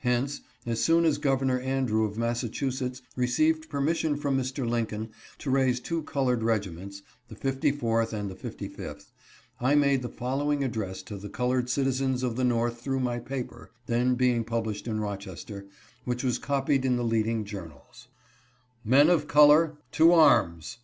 Hence, 0.00 0.40
as 0.66 0.82
soon 0.82 1.04
as 1.04 1.18
Governor 1.18 1.60
Andrew 1.60 2.02
of 2.02 2.18
Massa 2.18 2.48
chusetts 2.48 3.00
received 3.14 3.70
permission 3.70 4.16
from 4.16 4.36
Mr. 4.36 4.68
Lincoln 4.68 5.10
to 5.38 5.50
raise 5.52 5.78
two 5.78 6.02
colored 6.02 6.42
regiments, 6.42 7.02
the 7.28 7.36
54th 7.36 8.12
and 8.12 8.28
55th, 8.32 9.12
I 9.60 9.76
made 9.76 10.02
the 10.02 10.08
following 10.08 10.64
address 10.64 11.00
to 11.04 11.16
the 11.16 11.28
colored 11.28 11.70
citizens 11.70 12.24
of 12.24 12.34
the 12.34 12.42
North 12.42 12.80
through 12.82 12.98
my 12.98 13.20
paper, 13.20 13.70
then 13.86 14.16
being 14.16 14.42
published 14.42 14.88
in 14.88 14.98
Rochester, 14.98 15.66
which 16.04 16.24
was 16.24 16.38
copied 16.40 16.84
in 16.84 16.96
the 16.96 17.04
leading 17.04 17.44
journals: 17.44 18.08
"MEN 18.84 19.08
OF 19.08 19.28
COLOR, 19.28 19.78
TO 19.92 20.10
ARMS! 20.12 20.78